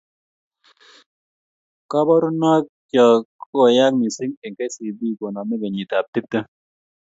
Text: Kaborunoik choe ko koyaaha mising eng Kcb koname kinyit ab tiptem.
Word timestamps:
Kaborunoik 1.91 2.65
choe 2.91 3.13
ko 3.39 3.43
koyaaha 3.51 3.97
mising 3.99 4.33
eng 4.45 4.55
Kcb 4.57 4.99
koname 5.19 5.55
kinyit 5.61 5.91
ab 5.99 6.05
tiptem. 6.13 6.45